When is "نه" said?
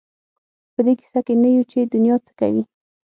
1.43-1.49